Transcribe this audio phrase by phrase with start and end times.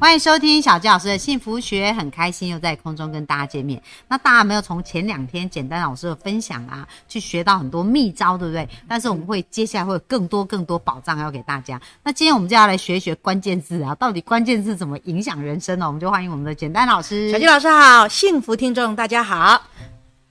[0.00, 3.80] 欢迎收听小纪老师的幸福学，很开心又在空中跟大家见面。
[4.08, 8.66] 那大家没有从前两天简单老师的分享啊，去学到很多秘招，对不对？
[8.88, 11.78] 但是我们会接下来会有更多更多宝藏要给大家。
[12.02, 15.86] 那今天我们就要来学一学关键字啊，到底关键字怎么影响人生呢？
[15.86, 17.30] 我们就欢迎我们的简单老师。
[17.30, 19.60] 小纪老师好，幸福听众大家好，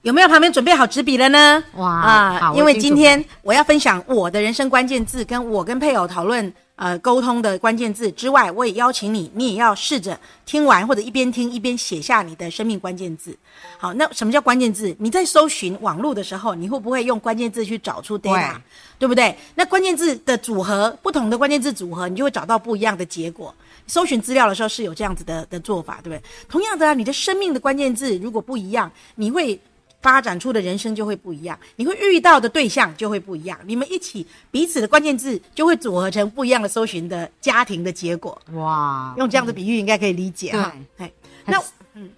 [0.01, 1.63] 有没有旁边准备好纸笔了呢？
[1.75, 13.37] 哇啊好，因为今天我要分享我的人生关键字，跟我跟配偶讨论呃沟通的关键字之外，我也邀请你，你也要试着听完或者一边听一边写下你的生命关键字。
[13.77, 14.95] 好，那什么叫关键字？
[14.97, 18.53] 你在搜寻网络的时候，你会不会用关键字去找出 data？
[18.53, 18.61] 对
[18.99, 19.37] 对不对？
[19.55, 23.53] 那关键字的组合，不同的关键字组合，你就会找到不一样的结果。
[23.85, 26.21] 搜寻资料的时候是有这样子的的做法，对不对？
[26.47, 29.59] 同样的啊，你的生命的关键字如果不一样，你会
[30.01, 38.41] 发展出的人生就会不一样，你会遇到的对象就会不一样，你们一起彼此的关键字就会组合成不一样的搜寻的家庭的结果。
[38.53, 40.73] 哇，用这样的比喻应该可以理解哈。
[40.97, 41.11] 哎，
[41.45, 41.63] 很那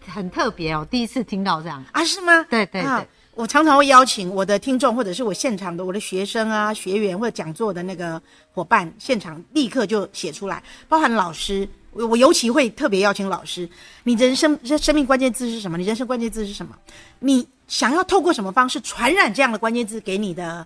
[0.06, 1.84] 很特别哦，第一次听到这样。
[1.92, 2.46] 啊是吗？
[2.50, 8.22] 对对啊对我常常会邀请我的听众，或者是我现场的我的学生啊、学员或者讲座的那个
[8.52, 11.68] 伙伴，现场立刻就写出来，包含老师。
[11.92, 13.70] 我我尤其会特别邀请老师，
[14.04, 15.78] 你人生这生命关键字是什么？
[15.78, 16.76] 你人生关键字是什么？
[17.20, 20.66] 你想要透过什么方式传染这样的关键字给你的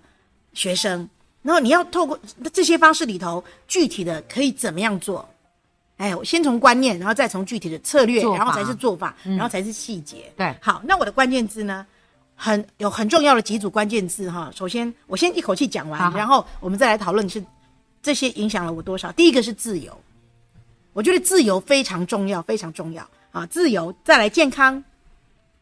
[0.54, 1.10] 学生？
[1.42, 2.20] 然后你要透过
[2.52, 5.28] 这些方式里头，具体的可以怎么样做？
[5.98, 10.32] 哎，我先从观念，然后再从具体的策略，然后才是做法，然后才是细节。
[10.36, 11.86] 对好，那我的关键字呢，
[12.36, 14.52] 很有很重要的几组关键字哈。
[14.54, 17.42] 首先，我先一口气讲完，好好然后我们再来讨论是
[18.04, 19.12] 这些影响了我多少。
[19.14, 19.98] 第一个是自由，
[20.96, 23.46] 我觉得自由非常重要，非常重要啊！
[23.48, 24.82] 自由，再来健康、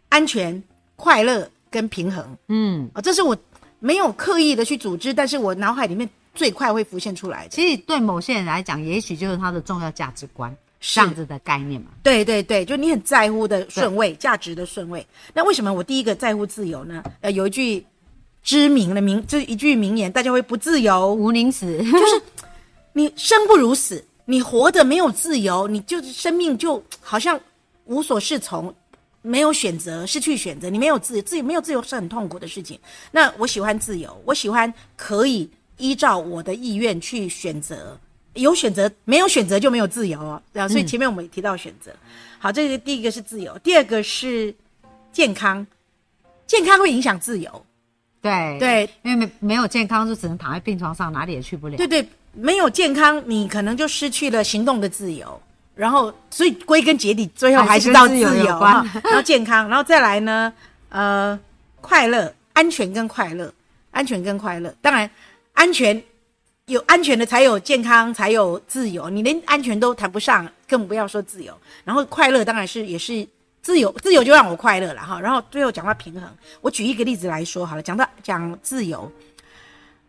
[0.09, 0.61] 安全、
[0.95, 3.35] 快乐跟平衡嗯，啊，这是我
[3.79, 7.49] 没有刻意的去组织，但是我脑海里面最快会浮现出来的。
[7.49, 11.87] 其实对某些人来讲，也许就是他的重要价值观是这样子的概念嘛。
[12.03, 15.03] 对对对，就你很在乎的顺位、价值的顺位。
[15.33, 17.03] 那为什么我第一个在乎自由呢？
[17.21, 17.83] 呃，有一句
[18.43, 22.21] 知名的名，这一句名言，大家会不自由，无宁死，就是
[22.93, 27.39] 你生不如死，你活得没有自由，你就是生命就好像
[27.85, 28.73] 无所适从，
[29.21, 32.79] 没有选择，失去选择，你没有自由，自由没有自由是很痛苦的事情。
[33.11, 37.97] 那我喜欢自由，我喜欢可以依照我的意愿去选择。
[38.35, 40.41] 有选择，没有选择就没有自由哦。
[40.51, 41.91] 对啊，所以前面我们也提到选择。
[42.39, 44.51] 好，这个第一个是自由，第二个是
[45.11, 45.65] 健康，
[46.47, 47.65] 健康会影响自由。
[48.21, 51.77] 对对，因为没没有健康，就只能躺在病床上，哪里也去不了。
[51.77, 55.41] 对对，没有健康，你可能就失去了行动的自由。
[55.75, 59.01] 然后，所以归根结底，最后还是到自由由有关哈。
[59.05, 60.53] 然后健康，然后再来呢，
[60.89, 61.39] 呃，
[61.81, 63.51] 快乐、安全跟快乐，
[63.89, 64.71] 安全跟快乐。
[64.81, 65.09] 当然，
[65.53, 65.99] 安全
[66.67, 69.09] 有安全的才有健康，才有自由。
[69.09, 71.51] 你连安全都谈不上，更不要说自由。
[71.83, 73.27] 然后快乐当然是也是
[73.63, 75.19] 自由，自由就让我快乐了哈。
[75.19, 76.29] 然后最后讲到平衡，
[76.61, 79.11] 我举一个例子来说好了，讲到讲自由。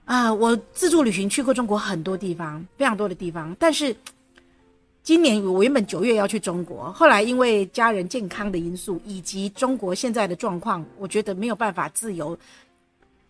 [0.04, 3.56] 啊，我自助旅行去过中国很多地方，非常多的地方。
[3.58, 3.94] 但是
[5.02, 12.38] 今年我原本九月要去中国，后来因为家人健康的因素，以及中国现在的状况，我觉得没有办法自由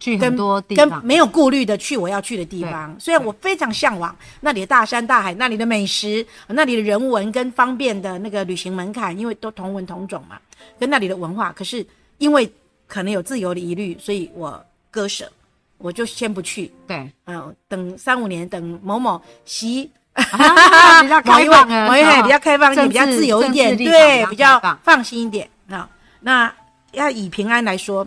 [0.01, 2.95] 去跟很多地跟方，没有顾虑的去我要去的地方。
[2.99, 10.41] 虽然我非常向往那里的大山大海，那里的美食，那里的人文跟方便的那个旅行门槛，因为都同文同种嘛，
[10.79, 11.53] 跟那里的文化。
[11.53, 11.87] 可是
[12.19, 12.51] 因为
[12.87, 15.31] 可能有自由的疑虑，所以我割舍，
[15.79, 16.73] 我就先不去。
[16.87, 25.89] 对，嗯，等三五年，等某某习啊 比较开放了某一位哦比较开放一点，比较自由一点，对，比比较放放心一点啊。
[26.21, 26.53] 那
[26.93, 28.07] 要以平安来说，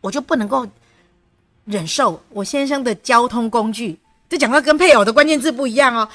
[0.00, 0.66] 我就不能够
[1.64, 3.98] 忍受我先生的交通工具。
[4.28, 6.08] 这讲到跟配偶的关键字不一样哦。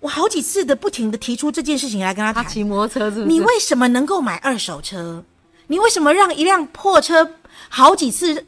[0.00, 3.26] 我好几次的不停的提出这件事情来跟他谈，他骑摩托车是不是？
[3.26, 5.24] 你为什么能够买二手车？
[5.66, 7.28] 你为什么让一辆破车
[7.68, 8.46] 好几次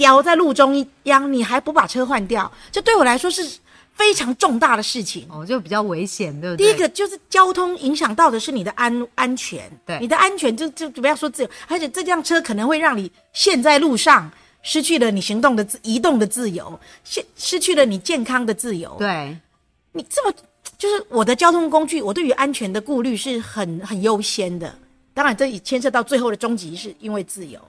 [0.00, 2.50] 掉在路中央，你还不把车换掉？
[2.72, 3.46] 这对我来说是
[3.92, 5.26] 非常重大的事情。
[5.28, 6.66] 哦，就比较危险，对不对？
[6.66, 14.30] 第一个就是交通影响到的是你的安安全，对你的安全就就不要说自由，而且这辆车可能会让你陷在路上，
[14.62, 18.96] 失去了你行动的自移动的自由，失失去了你健康的自由。
[18.98, 19.36] 对，
[19.92, 20.34] 你这么
[20.78, 24.74] 就是我的交通工具，我对于安全的顾虑是很很优先的。
[25.12, 27.60] 当然，这也牵涉到最后的终极是因为自由。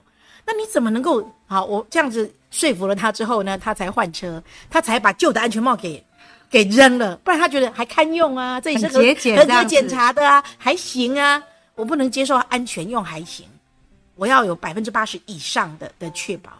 [0.44, 1.64] 那你怎么能够好？
[1.64, 6.04] 我这样子说服了他之后呢，他才换车，他才把旧的安全帽给
[6.50, 11.42] 给扔了，不然他觉得还堪用啊，这也是合很节俭合这样子格检查的啊，还行啊，
[11.74, 13.46] 我不能接受安全用还行，
[14.16, 16.52] 我要有百分之八十以上的的确保，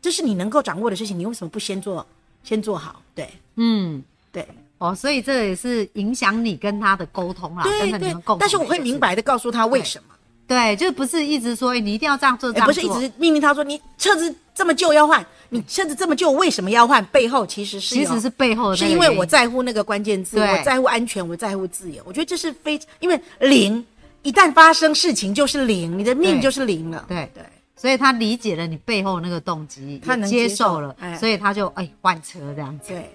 [0.00, 2.06] 这是你能够掌握的事情，你为什么不先做
[2.44, 3.02] 先做好？
[3.14, 4.02] 对嗯。
[4.30, 4.48] 对
[4.78, 10.11] 哦，所以这也是影响你跟他的沟通啦，对对但是我会明白的告诉他为什么。
[10.46, 12.74] 对，就不是一直说、哎你一定要这样做，这哎，样做。
[12.74, 17.02] 不是一直命令他说你车子这么旧要换，你车子这么旧为什么要换？
[17.06, 22.02] 背后其实是其实是背后的是因为我在乎那个关键字，我在乎安全，我在乎自由。
[22.04, 23.84] 我觉得这是非因为零
[24.22, 27.04] 一旦发生事情就是零，你的命就是零了。
[27.08, 27.42] 对对，
[27.76, 31.16] 所以他理解了你背后那个动机，他能接接受受了，哎。
[31.16, 33.10] 所以他就哎换车这样子，对，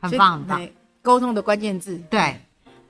[0.00, 0.58] 很棒很棒。
[0.58, 0.72] 对
[1.02, 2.34] 沟通的关键字，对，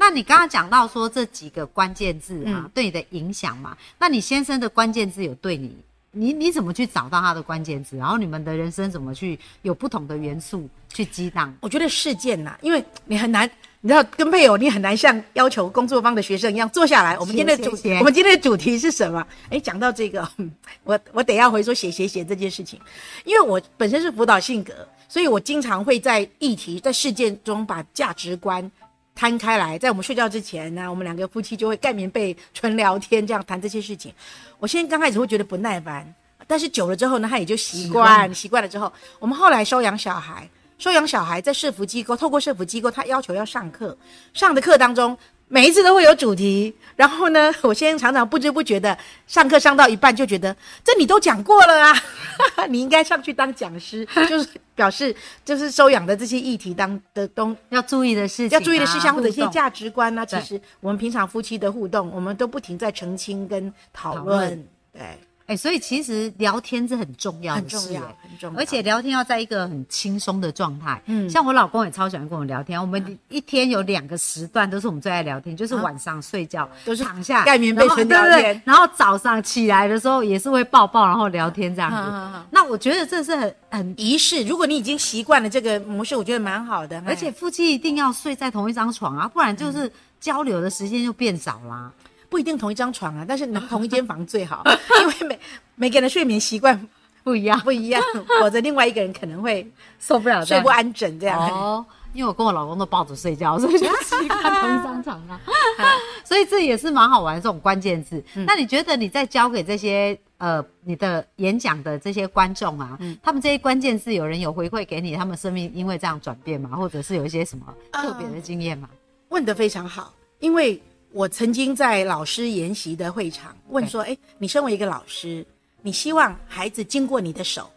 [0.07, 3.75] 那你刚刚讲到说这几个关键字啊，嗯对你的影响嘛？
[3.99, 5.75] 那你先生的关键字有对你，
[6.11, 7.97] 你你怎么去找到他的关键字？
[7.97, 11.55] 然后你们的人生怎么去有不同的元素去激荡？
[11.59, 17.19] 我觉得事件呐、因为你很难，你知道跟配偶你很难像要求工作方的学生一样坐下来。
[17.19, 19.27] 我们今天的主写写写我们今天的主题是什么？
[19.49, 20.53] 哎，讲到这个，嗯
[20.85, 22.79] 我我得要回说写写写这件事情，
[23.25, 28.71] 因为我本身是辅导性格，所以我经常会在议题在事件中把价值观。
[29.15, 34.13] 摊开来，在我们睡觉之前呢，我们两个夫妻就会盖棉被、纯聊天，这样谈这些事情。
[34.59, 36.13] 我现在刚开始会觉得不耐烦，
[36.47, 43.97] 但是久了之后呢，他也就习习惯惯，习惯了之后，我们后来收养小孩，收养小孩在社福机构，透过社福机构，他要求要上课，
[44.33, 45.17] 上的课当中，
[45.49, 46.75] 每一次都会有主题。
[46.97, 48.97] 然后呢， 我先常常不知不觉的
[49.27, 50.55] 上课上到一半，就觉得
[50.85, 51.95] 这你都讲过了啊，
[52.71, 55.15] 你应该上去当讲师， 就是表示
[55.45, 64.65] 就是收养的这些议题当的东要注意的事情、啊，要注意的事项或者一些价值观呢、其实我们平常夫妻的互动，我们都不停在澄清跟讨论。
[64.93, 68.59] 对，哎、所以其实聊天是很重要的事、很重要哎，很重要。
[68.59, 71.01] 而且聊天要在一个很轻松的状态。
[71.07, 82.41] 嗯像我老公也超喜欢跟我聊天，我们一天有两个时段都是我们最爱聊天，就是晚上睡觉、啊都是躺下盖棉被然后纯对对聊天然后早上起来的时候也是会抱抱，然后聊天这样子。
[82.51, 87.03] 那我觉得这是很很，仪式，如果你已经习惯了这个模式，我觉得蛮好的。
[87.07, 91.93] 而且夫妻一定要睡在同一张床啊，不然就是交流的时间就变少啦。
[92.35, 94.65] 不一定同一张床啊，但是能 同一间房最好，
[95.03, 95.41] 因为每
[95.87, 96.77] 每个人的睡眠习惯
[97.23, 98.03] 不一样，不一样，
[98.41, 99.65] 否则另外一个人可能会
[100.01, 101.41] 受不了睡不安枕这样。
[101.49, 105.41] 哦，因为我跟我老公都抱着睡觉，所以就习惯同一张床啊。
[106.27, 108.21] 所以这也是蛮好玩的这种关键字。
[108.49, 116.71] 那你觉得你在教给这些呃你的演讲的这些观众啊，他们这些关键字有人有回馈给你，他们生命因为这样转变吗？
[116.77, 118.89] 或者是有一些什么特别的经验吗？
[119.29, 120.83] 问得非常好，因为
[121.15, 125.47] 我曾经在老师研习的会场问说：“哎，你身为一个老师，
[125.81, 127.71] 你希望孩子经过你的手，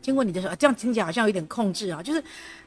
[0.00, 2.24] 经过你的手，这样听起来好像有点控制啊，就是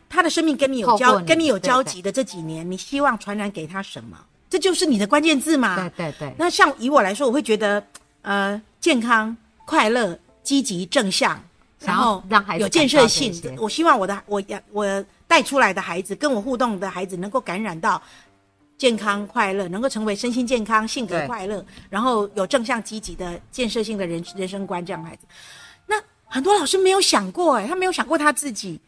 [0.07, 4.15] 他的生命跟你有交你跟你有交集的这几年，你希望传染给他什么？
[4.47, 5.75] 这就是你的关键字嘛。
[5.75, 7.83] 对对对，那像以我来说，我会觉得，
[8.21, 9.35] 呃，健康、
[9.65, 11.43] 快乐、积极、正向，
[11.79, 13.33] 然后让孩子有建设性。
[13.57, 17.99] 我希望我的我养我带出来的孩子，跟我互动的孩子，能够感染到
[18.77, 25.25] 健康快乐，能够成为身心健康、性格快乐，然后有正向积极的建设性的人人生观这样的孩子。
[25.87, 25.95] 那
[26.25, 28.79] 很多老师没有想过，哎，他没有想过他自己。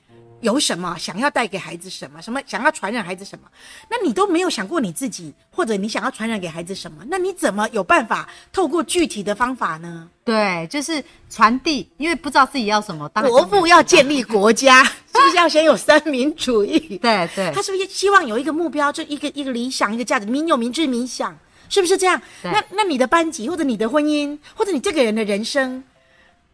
[0.42, 2.22] 有什么想要带给孩子什么？
[2.22, 3.48] 什么想要传染孩子什么？
[3.90, 7.04] 那你都没有想过你自己，或者你想要传染给孩子什么？
[7.08, 10.08] 那你怎么有办法透过具体的方法呢？
[10.24, 14.92] 对，就是传递，因为不知道自己要什么，当然国父要建立国家，是
[15.28, 16.80] 不是要先有三民主义？
[16.98, 20.26] 对对他是不是希望有一个目标，就一个一个理想，一个价值？
[20.26, 21.38] 民有民治民享，
[21.70, 22.22] 是不是这样？
[22.44, 25.84] 那那你的班级，或者你的婚姻，或者你这个人的人生，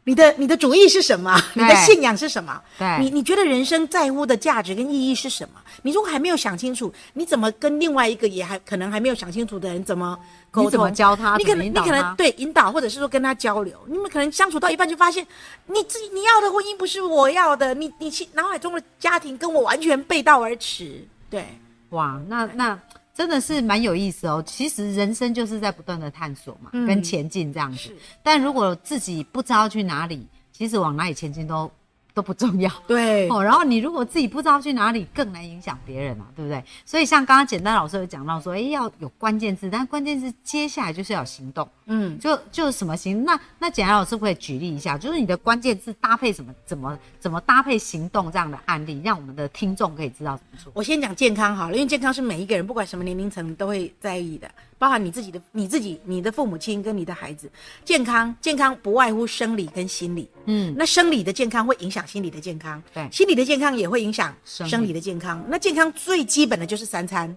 [0.05, 1.39] 你的你的主义是什么？
[1.53, 2.61] 你的信仰是什么？
[2.77, 5.61] 对你你觉得人生在乎的价值跟意义是什么？
[5.81, 10.17] 你如果还没有想清楚，你怎么跟另外一个也还可能还没有想清楚的人怎么
[10.51, 10.67] 沟通？
[10.67, 15.25] 你怎么教他你可能你可能对引导，或者是说跟他交流，你们可能相处到一半就发现，
[15.67, 21.05] 你自己你要的婚姻不是我要的，你你心脑海中的家庭跟我完全背道而驰。
[21.29, 21.47] 对，
[21.89, 22.77] 哇，那那
[23.13, 24.43] 真的是蛮有意思哦。
[24.45, 27.95] 其实人生就是在不断的探索嘛，嗯跟前进这样子。
[28.23, 31.71] 但如果自己不知道去哪里，其实往哪里前进都
[32.13, 32.71] 都不重要。
[32.87, 36.63] 对， 哦，然后你如果自己不知道去哪里，更难影响别人嘛，对不对？
[36.85, 43.23] 所以像刚刚简单老师有讲到说，哎，要有关键字，但关键字接下来就是要有行动，嗯，就就是什么行？
[43.23, 50.71] 那那简单老师可不可以举例一下，就是你的关键字搭配什么，怎么怎么搭配行动这样的案例，让我们的听众可以知道怎么做。
[50.75, 54.49] 我先讲健康好了，因为健康是每一个人不管什么年龄层都会在意的，
[54.83, 57.49] 包含你自己的、你自己、你的父母亲跟你的孩子。
[57.85, 60.27] 健康，健康不外乎生理跟心理。
[60.43, 65.41] 嗯，那生理的健康会影响响心理的健康，对心理的健康也会影响生理的健康。
[65.47, 67.33] 那健康最基本的就是三餐，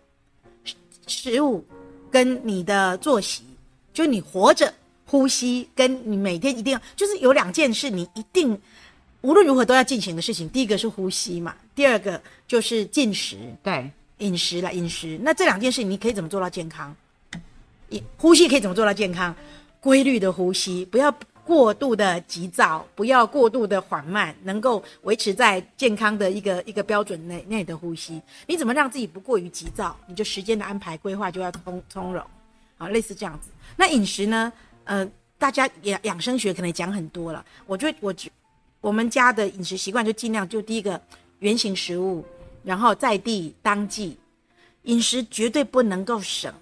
[0.65, 0.75] 食
[1.07, 1.65] 食物
[2.11, 3.45] 跟你的作息，
[3.93, 4.73] 就你活着、
[5.05, 8.59] 呼吸，跟你每天一定要，就是有两件事你一定
[9.21, 10.49] 无论如何都要进行的事情。
[10.49, 13.37] 第一个是呼吸嘛，第二个就是进食。
[13.63, 13.89] 对，
[14.19, 15.17] 饮食了，饮食。
[15.23, 16.97] 那这两件事你可以怎么做到健康？
[18.17, 19.35] 呼吸可以怎么做到健康？
[19.81, 21.15] 规律的呼吸，不要
[21.45, 28.21] 过度的急躁，不要过度的缓慢，能够维持在健康的一个一个标准内内的呼吸。
[28.49, 29.97] 你怎么让自己不过于急躁？
[30.09, 32.21] 你就时间的安排规划就要从从容，
[32.79, 33.51] 啊，类似这样子。
[33.77, 34.53] 那饮食呢？
[34.83, 37.45] 呃，大家养养生学可能讲很多了。
[37.67, 38.31] 我觉得我觉
[38.81, 41.01] 我们家的饮食习惯就尽量就第一个
[41.39, 42.25] 原形食物，
[42.65, 44.19] 然后在地当季，
[44.83, 46.53] 饮食绝对不能够省，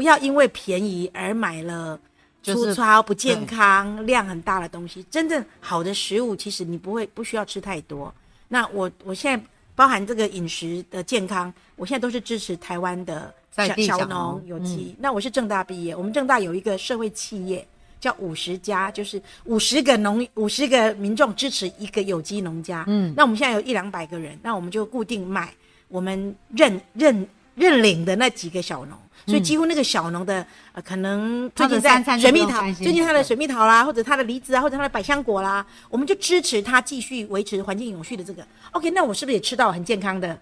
[0.00, 2.00] 不要因为便宜而买了
[2.42, 5.04] 粗糙、不健康、量很大的东西。
[5.10, 8.10] 真正好的食物，其实你不会不需要吃太多。
[8.48, 14.96] 那我我现在包含这个饮食的健康，我现在都是支持台湾的小小小农农有机。
[14.98, 17.62] 那我是正大毕业，我们正大有一个社会企业。
[18.00, 22.82] 叫五十家，就是五十个农五十个民众支持一个有机农家。
[22.88, 25.52] 嗯，那我们现在有一两百个人，那我们就固定买
[25.88, 38.46] 我们认认认领的那几个小农，所以几乎那个小农的呃，可能最近在水蜜桃，最近他的水蜜桃啦，或者他的梨子啊，或者他的百香果啦，我们就支持他继续维持环境永续的这个。
[38.72, 40.38] OK，那我是不是也吃到很健康的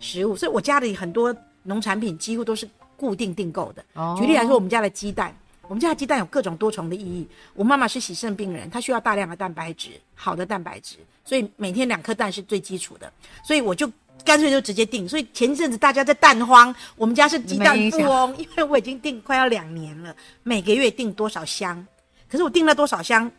[0.00, 0.36] 食物？
[0.36, 3.84] 所以我家里很多农产品几乎都是固定订购的。
[3.94, 7.26] 哦举例来说，我们家的鸡蛋，我们家的鸡蛋有各种多重的意义。
[7.54, 13.10] 我妈妈是洗肾病人，她需要大量的蛋白质，好的蛋白质，所以每天两颗蛋是最基础的。
[13.44, 13.90] 所以我就
[14.24, 15.08] 干脆就直接订。
[15.08, 21.86] 所以前一阵子大家在蛋荒，我们家是鸡蛋富翁，因为我已经订快要两年了，每个月订多少箱。
[22.30, 23.30] 可是我订了多少箱，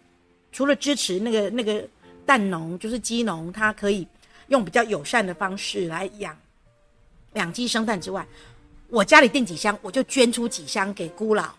[0.51, 1.88] 除了支持那个那个
[2.25, 4.07] 蛋农，就是鸡农，他可以
[4.48, 6.36] 用比较友善的方式来养
[7.33, 8.25] 养鸡生蛋之外，
[8.89, 11.50] 我家里订几箱，我就捐出几箱给孤老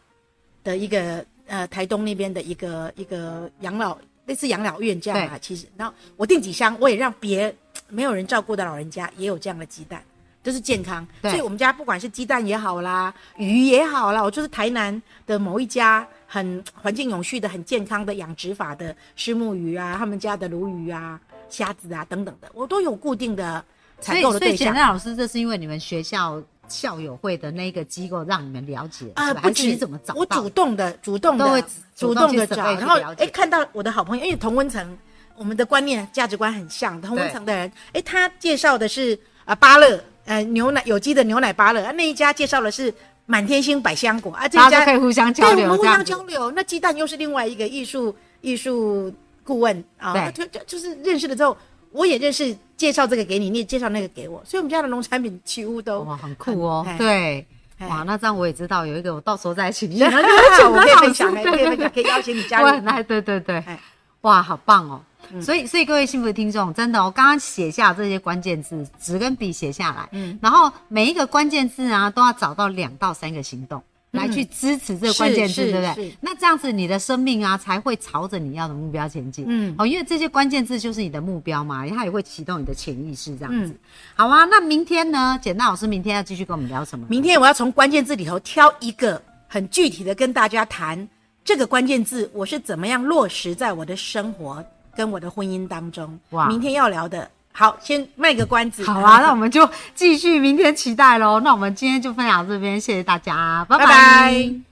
[0.65, 3.97] 的一个呃台东那边的一个一个养老
[4.27, 5.39] 类似养老院这样啊。
[5.41, 7.55] 其实，然后我订几箱，我也让别
[7.91, 10.03] 没有人照顾的老人家也有这样的鸡蛋，
[10.43, 11.07] 都是健康。
[11.23, 23.63] 所以我们家不管是鸡蛋也好啦，鱼也好啦，我就是台南的某一家很环境永续的、很健康的养殖法的虱目鱼啊，他们家的鲈鱼啊、虾子啊等等的，我都有固定的
[24.01, 24.75] 所采以所以简购的对象。
[24.75, 34.97] 单老师，这是因为你们学校校友会的那个机构让你们了解，啊，不你怎么找我主动的、主动的、主主动的找，然后哎，看到我的好朋友，因为同温层，
[35.41, 42.93] 我们的观念、价值观很像，同温层的人，哎，他介绍的是啊芭乐，呃，牛奶有机的牛奶芭乐，啊，那一家介绍的是
[43.25, 46.51] 满天星百香果啊，这一家可以互相交对，我流，们互相交流。
[46.51, 49.11] 那鸡蛋又是另外一个艺术艺术
[49.43, 51.57] 顾问啊，对就就就是认识了之后，
[51.91, 57.47] 我也认识，介绍这个给你，你也介绍那个给我，所以我们家的农产品几乎都哇，很酷哦哎，对。
[57.79, 62.67] 哎哇，那这样我也知道有一个，我到时候再请你， 我可以分享，哎可以分享，可以邀请你加入。
[62.67, 63.81] 我很爱，对对对哎，
[64.21, 65.01] 哇，好棒哦！
[65.41, 73.83] 所以，所以各位幸福的听众，真的，我刚刚写下这些关键字，纸跟笔写下来，嗯，然后每一个关键字啊，都要找到两到三个行动。
[74.13, 76.13] 来去支持这个关键字，是对不对？
[76.21, 79.45] 那这样子，你的生命啊才会朝着你要的目标前进。
[79.47, 83.69] 嗯哦，因为这些关键字就是你的目标嘛，它也会启动你的潜意识，这样子。
[83.69, 83.79] 嗯
[84.17, 85.39] 好啊，那明天呢？
[85.41, 87.07] 简单老师明天要继续跟我们聊什么？
[87.09, 91.09] 明天我要从关键字里头挑一个很具体的跟大家谈
[91.45, 94.65] 这个关键字，我是怎么样落实在我的生活
[94.97, 96.19] 跟我的婚姻当中。
[96.31, 98.85] 哇明天要聊的，好，先卖个关子。
[98.85, 101.41] 好啊，那我们就继续明天期待喽。
[101.41, 104.70] 那我们今天就分享到这边，谢谢大家，拜拜拜